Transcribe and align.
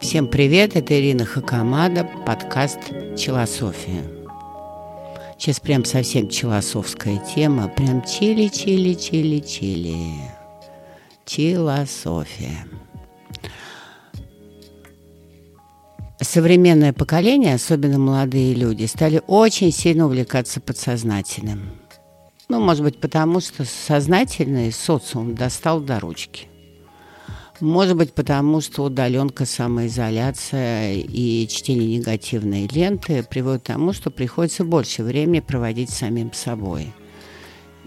Всем 0.00 0.26
привет, 0.26 0.74
это 0.74 0.98
Ирина 0.98 1.24
Хакамада, 1.24 2.04
подкаст 2.26 2.80
«Челософия». 3.16 4.02
Сейчас 5.38 5.60
прям 5.60 5.84
совсем 5.84 6.28
челосовская 6.28 7.18
тема, 7.18 7.68
прям 7.68 8.02
чили-чили-чили-чили. 8.02 9.96
Челософия. 11.24 12.66
Современное 16.22 16.92
поколение, 16.92 17.54
особенно 17.54 17.98
молодые 17.98 18.54
люди, 18.54 18.84
стали 18.84 19.22
очень 19.26 19.72
сильно 19.72 20.06
увлекаться 20.06 20.60
подсознательным. 20.60 21.70
Ну, 22.48 22.60
может 22.60 22.84
быть, 22.84 22.98
потому 22.98 23.40
что 23.40 23.64
сознательный 23.64 24.72
социум 24.72 25.34
достал 25.34 25.80
до 25.80 25.98
ручки. 25.98 26.48
Может 27.60 27.96
быть, 27.96 28.12
потому 28.12 28.60
что 28.60 28.84
удаленка, 28.84 29.46
самоизоляция 29.46 30.94
и 30.94 31.46
чтение 31.48 31.98
негативной 31.98 32.66
ленты 32.66 33.22
приводят 33.22 33.62
к 33.62 33.66
тому, 33.66 33.92
что 33.92 34.10
приходится 34.10 34.64
больше 34.64 35.02
времени 35.02 35.40
проводить 35.40 35.90
самим 35.90 36.32
собой. 36.32 36.92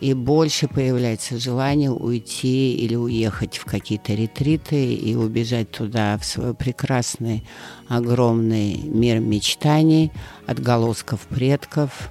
И 0.01 0.13
больше 0.13 0.67
появляется 0.67 1.39
желание 1.39 1.89
уйти 1.89 2.75
или 2.75 2.95
уехать 2.95 3.57
в 3.57 3.65
какие-то 3.65 4.13
ретриты 4.13 4.93
и 4.93 5.15
убежать 5.15 5.71
туда, 5.71 6.17
в 6.17 6.25
свой 6.25 6.53
прекрасный, 6.53 7.45
огромный 7.87 8.75
мир 8.75 9.19
мечтаний, 9.19 10.11
отголосков 10.45 11.21
предков 11.21 12.09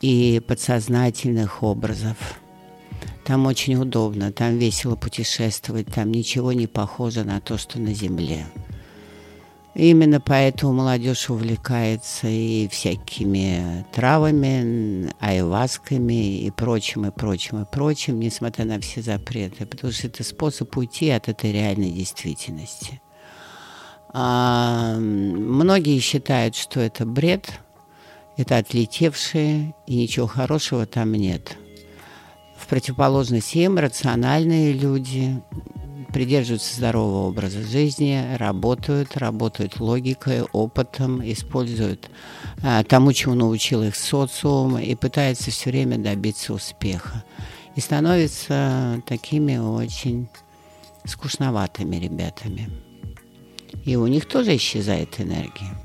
и 0.00 0.40
подсознательных 0.46 1.62
образов. 1.62 2.16
Там 3.24 3.46
очень 3.46 3.76
удобно, 3.76 4.32
там 4.32 4.56
весело 4.56 4.96
путешествовать, 4.96 5.88
там 5.88 6.10
ничего 6.10 6.52
не 6.52 6.66
похоже 6.66 7.22
на 7.24 7.40
то, 7.40 7.58
что 7.58 7.78
на 7.78 7.92
Земле. 7.92 8.46
Именно 9.74 10.20
поэтому 10.20 10.72
молодежь 10.72 11.30
увлекается 11.30 12.26
и 12.26 12.68
всякими 12.68 13.86
травами, 13.92 15.12
айвасками 15.20 16.38
и 16.40 16.50
прочим, 16.50 17.06
и 17.06 17.10
прочим, 17.10 17.62
и 17.62 17.64
прочим, 17.64 18.18
несмотря 18.18 18.64
на 18.64 18.80
все 18.80 19.00
запреты, 19.00 19.66
потому 19.66 19.92
что 19.92 20.08
это 20.08 20.24
способ 20.24 20.76
уйти 20.76 21.10
от 21.10 21.28
этой 21.28 21.52
реальной 21.52 21.92
действительности. 21.92 23.00
А, 24.12 24.96
многие 24.98 26.00
считают, 26.00 26.56
что 26.56 26.80
это 26.80 27.06
бред, 27.06 27.60
это 28.36 28.58
отлетевшие, 28.58 29.74
и 29.86 29.96
ничего 29.96 30.26
хорошего 30.26 30.84
там 30.84 31.12
нет– 31.12 31.56
противоположность 32.70 33.56
им 33.56 33.78
рациональные 33.78 34.72
люди 34.72 35.42
придерживаются 36.12 36.76
здорового 36.76 37.28
образа 37.28 37.62
жизни, 37.62 38.36
работают, 38.36 39.16
работают 39.16 39.80
логикой, 39.80 40.42
опытом, 40.42 41.20
используют 41.30 42.10
а, 42.62 42.82
тому, 42.84 43.12
чему 43.12 43.34
научил 43.34 43.82
их 43.82 43.96
социум, 43.96 44.78
и 44.78 44.94
пытаются 44.94 45.50
все 45.50 45.70
время 45.70 45.98
добиться 45.98 46.52
успеха. 46.52 47.24
И 47.76 47.80
становятся 47.80 49.02
такими 49.06 49.56
очень 49.56 50.28
скучноватыми 51.04 51.96
ребятами. 51.96 52.68
И 53.84 53.96
у 53.96 54.06
них 54.06 54.26
тоже 54.26 54.56
исчезает 54.56 55.20
энергия. 55.20 55.76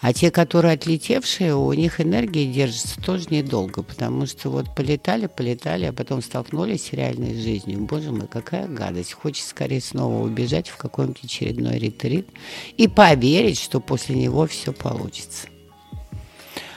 А 0.00 0.12
те, 0.12 0.30
которые 0.30 0.74
отлетевшие, 0.74 1.54
у 1.56 1.72
них 1.72 2.00
энергия 2.00 2.46
держится 2.46 3.00
тоже 3.00 3.26
недолго, 3.30 3.82
потому 3.82 4.26
что 4.26 4.50
вот 4.50 4.74
полетали, 4.74 5.26
полетали, 5.26 5.86
а 5.86 5.92
потом 5.92 6.20
столкнулись 6.22 6.86
с 6.86 6.92
реальной 6.92 7.34
жизнью. 7.34 7.80
Боже 7.80 8.12
мой, 8.12 8.28
какая 8.28 8.68
гадость. 8.68 9.14
Хочется 9.14 9.50
скорее 9.50 9.80
снова 9.80 10.22
убежать 10.22 10.68
в 10.68 10.76
какой-нибудь 10.76 11.24
очередной 11.24 11.78
ретрит 11.78 12.28
и 12.76 12.88
поверить, 12.88 13.58
что 13.58 13.80
после 13.80 14.16
него 14.16 14.46
все 14.46 14.72
получится. 14.72 15.48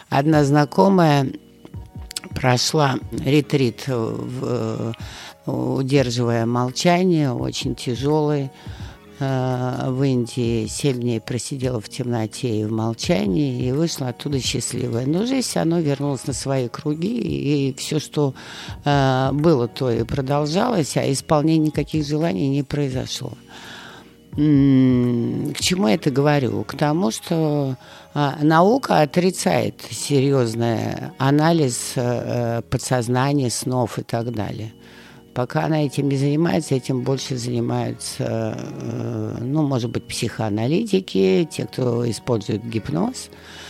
Одна 0.08 0.46
знакомая 0.46 1.30
прошла 2.34 3.00
ретрит, 3.12 3.84
в, 3.88 4.96
удерживая 5.46 6.46
молчание, 6.46 7.34
очень 7.34 7.76
тяжелый, 7.76 8.50
Э, 8.50 8.89
в 9.20 10.04
Индии 10.04 10.68
семь 10.68 11.02
дней 11.02 11.20
просидела 11.20 11.82
в 11.82 11.90
темноте 11.90 12.62
и 12.62 12.64
в 12.64 12.72
молчании, 12.72 13.68
и 13.68 13.72
вышла 13.72 14.10
оттуда 14.10 14.40
счастливая. 14.40 15.06
Но 15.06 15.26
жизнь, 15.26 15.60
оно 15.60 15.80
вернулось 15.80 16.26
на 16.26 16.34
свои 16.34 16.70
круги, 16.70 17.18
и 17.18 17.74
все, 17.78 18.00
что 18.00 18.34
э, 18.86 19.30
было, 19.34 19.68
то 19.68 19.92
и 19.92 20.04
продолжалось, 20.04 20.96
а 20.98 21.12
исполнение 21.12 21.68
никаких 21.68 22.08
желаний 22.08 22.48
не 22.50 22.64
произошло. 22.64 23.34
К 24.32 25.60
чему 25.60 25.88
я 25.88 25.96
это 25.96 26.12
говорю? 26.12 26.64
К 26.64 26.78
тому, 26.78 27.12
что 27.12 27.76
а, 28.14 28.38
наука 28.42 29.02
отрицает 29.02 29.82
серьезный 29.90 31.12
анализ 31.18 31.94
э, 31.96 32.62
подсознания, 32.70 33.50
снов 33.50 34.00
и 34.00 34.04
так 34.04 34.32
далее. 34.32 34.72
Пока 35.40 35.64
она 35.68 35.86
этим 35.86 36.10
не 36.10 36.18
занимается, 36.18 36.76
этим 36.76 37.00
больше 37.00 37.38
занимаются, 37.38 38.58
э, 38.58 39.38
ну, 39.40 39.62
может 39.62 39.90
быть, 39.90 40.04
психоаналитики, 40.04 41.48
те, 41.50 41.66
кто 41.66 42.10
использует 42.12 42.62
гипноз. 42.66 43.30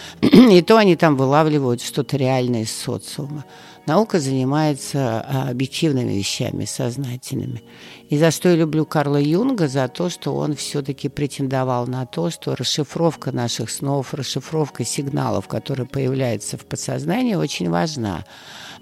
И 0.21 0.61
то 0.61 0.77
они 0.77 0.95
там 0.95 1.15
вылавливают 1.15 1.81
что-то 1.81 2.17
реальное 2.17 2.63
из 2.63 2.71
социума. 2.71 3.45
Наука 3.85 4.19
занимается 4.19 5.21
а, 5.21 5.49
объективными 5.49 6.13
вещами, 6.13 6.65
сознательными. 6.65 7.63
И 8.09 8.17
за 8.17 8.29
что 8.29 8.49
я 8.49 8.55
люблю 8.55 8.85
Карла 8.85 9.19
Юнга? 9.19 9.67
За 9.67 9.87
то, 9.87 10.09
что 10.09 10.35
он 10.35 10.55
все-таки 10.55 11.09
претендовал 11.09 11.87
на 11.87 12.05
то, 12.05 12.29
что 12.29 12.55
расшифровка 12.55 13.31
наших 13.31 13.71
снов, 13.71 14.13
расшифровка 14.13 14.85
сигналов, 14.85 15.47
которые 15.47 15.87
появляются 15.87 16.57
в 16.57 16.65
подсознании, 16.65 17.33
очень 17.33 17.69
важна. 17.69 18.25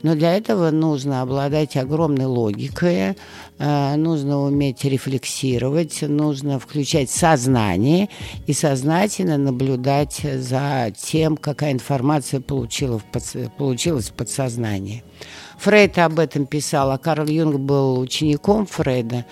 Но 0.03 0.15
для 0.15 0.35
этого 0.35 0.69
нужно 0.71 1.21
обладать 1.21 1.75
огромной 1.75 2.25
логикой, 2.25 3.15
э, 3.57 3.95
нужно 3.95 4.41
уметь 4.41 4.83
рефлексировать, 4.83 6.01
нужно 6.03 6.59
включать 6.59 7.09
сознание 7.09 8.09
и 8.45 8.53
сознательно 8.53 9.37
наблюдать 9.37 10.21
за 10.21 10.93
тем, 10.95 11.16
какая 11.37 11.71
информация 11.71 12.39
получила 12.41 12.99
в 12.99 13.05
подс... 13.05 13.35
получилась 13.57 14.09
в 14.09 14.13
подсознании. 14.13 15.03
Фрейд 15.57 15.97
об 15.97 16.19
этом 16.19 16.45
писал, 16.45 16.91
а 16.91 16.97
Карл 16.97 17.25
Юнг 17.25 17.55
был 17.55 17.99
учеником 17.99 18.67
Фрейда. 18.67 19.25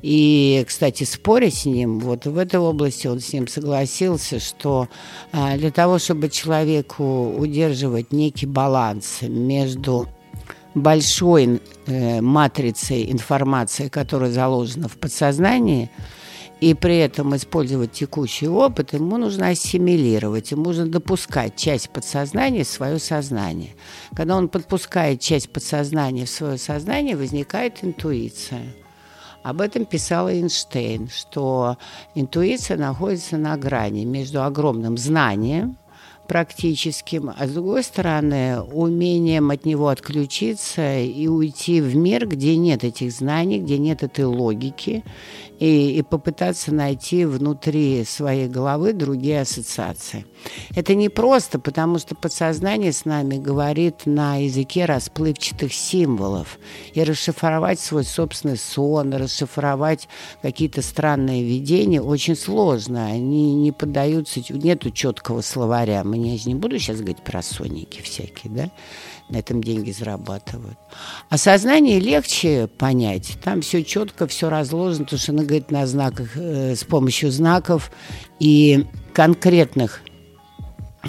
И, 0.00 0.64
кстати, 0.66 1.04
споря 1.04 1.50
с 1.50 1.64
ним, 1.64 1.98
вот 1.98 2.26
в 2.26 2.38
этой 2.38 2.60
области 2.60 3.08
он 3.08 3.20
с 3.20 3.32
ним 3.32 3.48
согласился, 3.48 4.38
что 4.38 4.88
а, 5.32 5.56
для 5.56 5.70
того, 5.70 5.98
чтобы 5.98 6.28
человеку 6.28 7.34
удерживать 7.36 8.12
некий 8.12 8.46
баланс 8.46 9.22
между 9.22 10.08
большой 10.74 11.60
э, 11.86 12.20
матрицей 12.20 13.10
информации, 13.12 13.88
которая 13.88 14.30
заложена 14.30 14.88
в 14.88 14.96
подсознании, 14.96 15.90
и 16.62 16.74
при 16.74 16.98
этом 16.98 17.34
использовать 17.34 17.90
текущий 17.90 18.46
опыт, 18.46 18.92
ему 18.92 19.16
нужно 19.16 19.48
ассимилировать, 19.48 20.52
ему 20.52 20.62
нужно 20.66 20.86
допускать 20.86 21.56
часть 21.56 21.90
подсознания 21.90 22.62
в 22.62 22.68
свое 22.68 23.00
сознание. 23.00 23.74
Когда 24.14 24.36
он 24.36 24.48
подпускает 24.48 25.18
часть 25.18 25.50
подсознания 25.50 26.24
в 26.24 26.30
свое 26.30 26.58
сознание, 26.58 27.16
возникает 27.16 27.82
интуиция. 27.82 28.62
Об 29.42 29.60
этом 29.60 29.86
писал 29.86 30.28
Эйнштейн, 30.28 31.08
что 31.08 31.78
интуиция 32.14 32.76
находится 32.76 33.38
на 33.38 33.56
грани 33.56 34.04
между 34.04 34.44
огромным 34.44 34.96
знанием, 34.96 35.76
практическим, 36.28 37.30
а 37.36 37.46
с 37.46 37.50
другой 37.50 37.82
стороны, 37.82 38.60
умением 38.60 39.50
от 39.50 39.66
него 39.66 39.88
отключиться 39.88 41.00
и 41.00 41.26
уйти 41.26 41.80
в 41.80 41.96
мир, 41.96 42.26
где 42.26 42.56
нет 42.56 42.84
этих 42.84 43.12
знаний, 43.12 43.58
где 43.58 43.78
нет 43.78 44.02
этой 44.02 44.24
логики, 44.24 45.04
и, 45.62 45.98
и 45.98 46.02
попытаться 46.02 46.74
найти 46.74 47.24
внутри 47.24 48.04
своей 48.04 48.48
головы 48.48 48.92
другие 48.92 49.42
ассоциации. 49.42 50.26
Это 50.74 50.96
не 50.96 51.08
просто, 51.08 51.60
потому 51.60 52.00
что 52.00 52.16
подсознание 52.16 52.92
с 52.92 53.04
нами 53.04 53.36
говорит 53.36 54.04
на 54.04 54.42
языке 54.42 54.86
расплывчатых 54.86 55.72
символов. 55.72 56.58
И 56.94 57.04
расшифровать 57.04 57.78
свой 57.78 58.02
собственный 58.02 58.56
сон, 58.56 59.14
расшифровать 59.14 60.08
какие-то 60.42 60.82
странные 60.82 61.44
видения 61.44 62.02
очень 62.02 62.34
сложно. 62.34 63.06
Они 63.06 63.54
не 63.54 63.70
поддаются, 63.70 64.40
нету 64.50 64.90
четкого 64.90 65.42
словаря. 65.42 66.02
Мы 66.02 66.18
не, 66.18 66.34
я 66.38 66.44
не 66.44 66.56
буду 66.56 66.76
сейчас 66.80 66.96
говорить 66.96 67.22
про 67.22 67.40
соники 67.40 68.02
всякие, 68.02 68.52
да? 68.52 68.70
на 69.32 69.38
этом 69.38 69.62
деньги 69.62 69.90
зарабатывают. 69.90 70.78
А 71.30 71.38
сознание 71.38 71.98
легче 71.98 72.66
понять. 72.66 73.38
Там 73.42 73.62
все 73.62 73.82
четко, 73.82 74.26
все 74.26 74.50
разложено, 74.50 75.04
потому 75.04 75.18
что 75.18 75.32
она 75.32 75.44
говорит 75.52 75.70
на 75.70 75.86
знаках, 75.86 76.28
э, 76.36 76.74
с 76.74 76.84
помощью 76.84 77.30
знаков 77.30 77.90
и 78.40 78.86
конкретных 79.12 80.00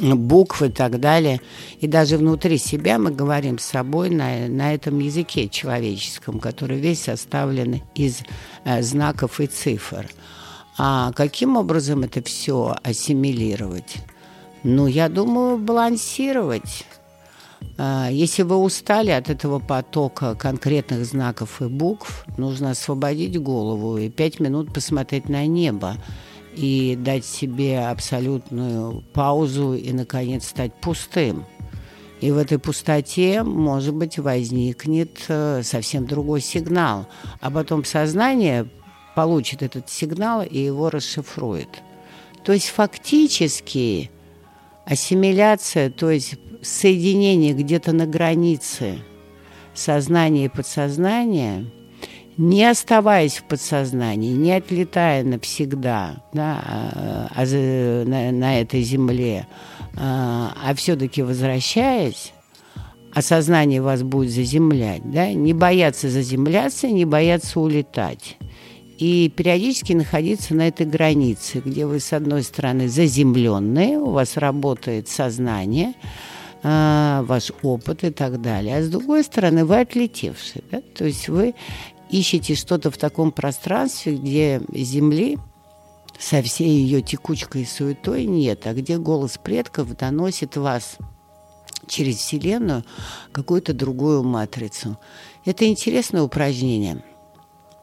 букв 0.02 0.62
и 0.62 0.70
так 0.70 1.00
далее. 1.00 1.40
И 1.80 1.88
даже 1.88 2.18
внутри 2.18 2.58
себя 2.58 2.98
мы 2.98 3.12
говорим 3.12 3.58
с 3.58 3.66
собой 3.66 4.10
на, 4.10 4.48
на 4.48 4.74
этом 4.74 5.00
языке 5.00 5.48
человеческом, 5.48 6.40
который 6.40 6.78
весь 6.80 7.04
составлен 7.04 7.82
из 7.96 8.22
э, 8.66 8.82
знаков 8.82 9.40
и 9.40 9.48
цифр. 9.48 10.08
А 10.78 11.14
каким 11.14 11.56
образом 11.56 12.04
это 12.04 12.22
все 12.22 12.76
ассимилировать? 12.84 13.98
Ну, 14.64 14.88
я 14.88 15.08
думаю, 15.08 15.58
балансировать. 15.58 16.86
А, 17.78 18.10
если 18.12 18.44
вы 18.44 18.58
устали 18.58 19.10
от 19.12 19.30
этого 19.30 19.60
потока 19.60 20.36
конкретных 20.36 21.06
знаков 21.06 21.62
и 21.62 21.66
букв, 21.66 22.26
нужно 22.38 22.72
освободить 22.72 23.40
голову 23.40 23.98
и 23.98 24.10
пять 24.10 24.40
минут 24.40 24.74
посмотреть 24.74 25.30
на 25.30 25.46
небо 25.48 25.98
и 26.56 26.96
дать 26.96 27.26
себе 27.26 27.80
абсолютную 27.80 29.04
паузу 29.14 29.74
и, 29.74 29.92
наконец, 29.92 30.48
стать 30.48 30.74
пустым. 30.76 31.46
И 32.22 32.32
в 32.32 32.38
этой 32.38 32.60
пустоте, 32.60 33.44
может 33.44 33.94
быть, 33.96 34.18
возникнет 34.18 35.26
э, 35.28 35.62
совсем 35.64 36.06
другой 36.06 36.40
сигнал. 36.40 37.08
А 37.42 37.52
потом 37.52 37.84
сознание 37.84 38.70
получит 39.16 39.62
этот 39.62 39.90
сигнал 39.90 40.42
и 40.42 40.58
его 40.60 40.90
расшифрует. 40.90 41.68
То 42.46 42.54
есть 42.54 42.70
фактически 42.70 44.10
ассимиляция, 44.86 45.90
то 45.90 46.10
есть 46.12 46.36
соединение 46.64 47.54
где-то 47.54 47.92
на 47.92 48.06
границе 48.06 49.00
сознания 49.74 50.46
и 50.46 50.50
подсознания– 50.50 51.66
не 52.38 52.66
оставаясь 52.66 53.38
в 53.38 53.44
подсознании, 53.44 54.34
не 54.34 54.54
отлетая 54.54 55.24
навсегда 55.24 56.24
да, 56.34 56.62
а, 56.66 57.28
а, 57.36 58.06
на, 58.06 58.32
на 58.32 58.62
этой 58.62 58.82
земле, 58.82 59.48
а, 59.96 60.54
а 60.64 60.74
все-таки 60.74 61.22
возвращаясь, 61.22 62.34
а 63.14 63.22
сознание 63.22 63.82
вас 63.82 64.02
будет 64.02 64.32
заземлять, 64.32 65.04
да, 65.06 65.32
не 65.32 65.54
бояться 65.54 66.10
заземляться, 66.10 66.88
не 66.88 67.06
бояться 67.06 67.60
улетать. 67.60 68.38
И 68.98 69.32
периодически 69.36 69.94
находиться 69.94 70.56
на 70.56 70.68
этой 70.68 70.86
границе, 70.86 71.62
где 71.64 71.86
вы, 71.86 72.00
с 72.00 72.14
одной 72.14 72.44
стороны, 72.44 72.88
заземленные, 72.88 73.98
у 73.98 74.12
вас 74.12 74.38
работает 74.38 75.10
сознание, 75.10 75.94
ваш 76.64 77.52
опыт 77.62 78.04
и 78.04 78.10
так 78.10 78.42
далее. 78.42 78.78
А 78.78 78.82
с 78.82 78.90
другой 78.90 79.24
стороны, 79.24 79.66
вы 79.66 79.82
отлетевшие. 79.82 80.64
Да? 80.72 80.82
То 80.82 81.06
есть 81.06 81.28
вы 81.28 81.56
ищете 82.10 82.56
что-то 82.56 82.90
в 82.90 82.98
таком 82.98 83.32
пространстве, 83.32 84.16
где 84.16 84.62
Земли 84.74 85.38
со 86.18 86.42
всей 86.42 86.70
ее 86.70 87.02
текучкой 87.02 87.64
и 87.64 87.66
суетой 87.66 88.26
нет, 88.26 88.66
а 88.66 88.74
где 88.74 88.98
голос 88.98 89.38
предков 89.38 89.96
доносит 89.98 90.56
вас 90.56 90.98
через 91.88 92.18
Вселенную 92.18 92.86
какую-то 93.32 93.74
другую 93.74 94.24
матрицу. 94.24 94.98
Это 95.44 95.68
интересное 95.68 96.22
упражнение. 96.22 97.04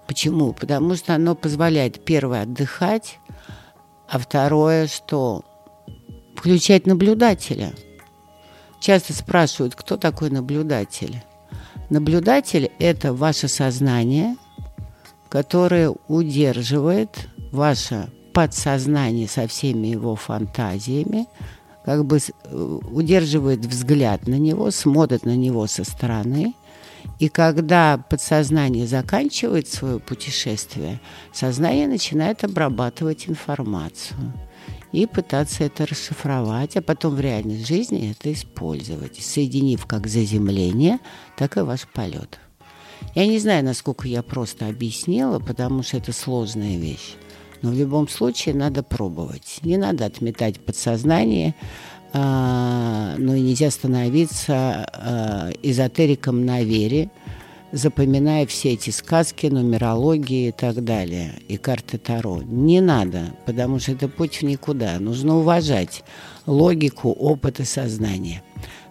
Почему? 0.07 0.53
Потому 0.53 0.97
что 0.97 1.15
оно 1.15 1.35
позволяет, 1.35 2.05
первое, 2.05 2.43
отдыхать, 2.43 3.19
а 4.09 4.19
второе, 4.19 4.87
что 4.87 5.45
включать 6.35 6.87
наблюдателя. 6.87 7.75
Часто 8.81 9.13
спрашивают, 9.13 9.75
кто 9.75 9.99
такой 9.99 10.31
наблюдатель. 10.31 11.23
Наблюдатель– 11.91 12.71
это 12.79 13.13
ваше 13.13 13.47
сознание, 13.47 14.37
которое 15.29 15.95
удерживает 16.09 17.29
ваше 17.53 18.11
подсознание 18.33 19.29
со 19.29 19.47
всеми 19.47 19.89
его 19.89 20.17
фантазиями, 20.17 21.27
как 21.85 22.07
бы 22.07 22.19
э, 22.19 22.79
удерживает 22.91 23.61
взгляд 23.67 24.27
на 24.27 24.39
него, 24.39 24.71
смотрит 24.71 25.27
на 25.27 25.37
него 25.37 25.67
со 25.67 25.85
стороны. 25.85 26.55
И 27.19 27.29
когда 27.29 27.99
подсознание 27.99 28.87
заканчивает 28.87 29.69
свое 29.69 29.99
путешествие, 29.99 31.01
сознание 31.33 31.87
начинает 31.87 32.45
обрабатывать 32.45 33.29
информацию– 33.29 34.33
и 34.93 35.07
пытаться 35.07 35.65
это 35.65 35.87
расшифровать, 35.87 36.77
а 36.77 36.83
потом 36.83 37.15
в 37.15 37.21
реальной 37.21 37.65
жизни 37.65 38.11
это 38.11 38.33
использовать, 38.33 39.17
соединив 39.17 39.87
как 39.87 40.07
заземление, 40.07 40.99
так 41.37 41.57
и 41.57 41.61
ваш 41.61 41.87
полет. 41.87 42.41
Я 43.15 43.27
не 43.27 43.39
знаю, 43.39 43.65
насколько 43.65 44.07
я 44.07 44.23
просто 44.23 44.67
объяснила, 44.67 45.39
потому 45.39 45.83
что 45.83 45.97
это 45.97 46.13
сложная 46.13 46.77
вещь. 46.77 47.15
Но 47.63 47.71
в 47.71 47.75
любом 47.75 48.09
случае 48.09 48.55
надо 48.55 48.83
пробовать. 48.83 49.59
Не 49.63 49.77
надо 49.77 50.07
отметать 50.07 50.61
подсознание, 50.61 51.55
а, 52.13 53.15
но 53.19 53.35
и 53.35 53.41
нельзя 53.41 53.71
становиться 53.71 54.55
а, 54.93 55.51
эзотериком 55.63 56.45
на 56.45 56.63
вере, 56.63 57.11
запоминая 57.73 58.47
все 58.47 58.73
эти 58.73 58.91
сказки, 58.91 59.47
нумерологии 59.47 60.49
и 60.49 60.53
так 60.53 60.83
далее, 60.85 61.35
и 61.49 61.57
карты 61.57 61.99
Таро. 61.99 62.43
Не 62.43 62.81
надо, 62.81 63.35
потому 63.47 63.79
что 63.79 63.93
это 63.93 64.09
путь 64.09 64.37
в 64.37 64.43
никуда. 64.43 64.99
Нужно 64.99 65.39
уважать 65.39 66.03
логику, 66.47 67.11
опыт 67.11 67.61
и 67.61 67.65
сознание. 67.65 68.43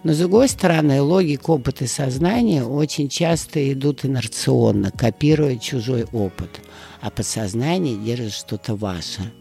Но, 0.04 0.14
с 0.14 0.18
другой 0.20 0.48
стороны, 0.48 1.02
логика, 1.02 1.52
опыт 1.52 1.82
и 1.82 1.88
сознание 1.88 2.64
очень 2.64 3.10
часто 3.10 3.72
идут 3.74 4.06
инерционно, 4.06 4.92
копируя 4.92 5.58
чужой 5.58 6.06
опыт. 6.14 6.62
А 7.02 7.10
подсознание 7.10 7.98
держит 7.98 8.34
что-то 8.34 8.76
ваше. 8.76 9.34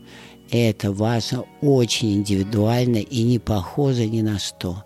Это 0.50 0.93
ваше 0.93 1.44
очень 1.61 2.14
индивидуально 2.14 2.96
и 2.96 3.23
не 3.23 3.38
похоже 3.38 4.06
ни 4.06 4.23
на 4.23 4.38
что. 4.38 4.84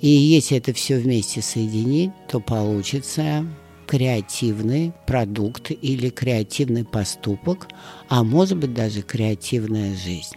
И 0.00 0.08
если 0.08 0.56
это 0.58 0.72
все 0.72 0.98
вместе 0.98 1.42
соединить, 1.42 2.12
то 2.28 2.38
получится 2.38 3.44
креативный 3.88 4.92
продукт 5.06 5.70
или 5.70 6.10
креативный 6.10 6.84
поступок, 6.84 7.68
а 8.10 8.22
может 8.22 8.58
быть 8.58 8.74
даже 8.74 9.00
креативная 9.00 9.96
жизнь. 9.96 10.36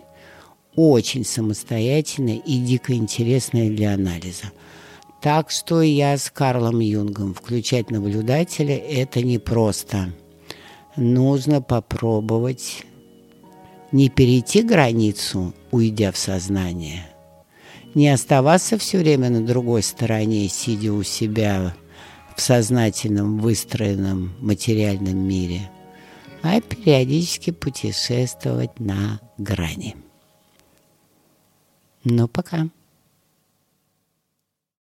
Очень 0.76 1.26
самостоятельная 1.26 2.38
и 2.38 2.60
дико 2.60 2.94
интересная 2.94 3.70
для 3.70 3.94
анализа. 3.94 4.54
Так 5.22 5.52
что 5.52 5.82
я 5.82 6.18
с 6.18 6.32
Карлом 6.32 6.80
Юнгом 6.80 7.34
включать 7.34 7.92
наблюдателя 7.92 8.78
это 8.78 9.22
непросто. 9.22 10.14
Нужно 10.96 11.62
попробовать 11.62 12.86
не 13.92 14.08
перейти 14.08 14.62
границу, 14.62 15.54
уйдя 15.72 16.14
в 16.14 16.18
сознание, 16.18 17.06
не 17.96 18.08
оставаться 18.08 18.78
все 18.78 19.00
время 19.00 19.30
на 19.30 19.46
другой 19.46 19.84
стороне, 19.84 20.48
сидя 20.48 20.94
у 20.94 21.04
себя 21.04 21.76
сознательном 22.42 23.40
выстроенном 23.40 24.34
материальном 24.40 25.18
мире, 25.18 25.70
а 26.42 26.60
периодически 26.60 27.52
путешествовать 27.52 28.80
на 28.80 29.20
грани. 29.38 29.96
Ну, 32.04 32.28
пока. 32.28 32.68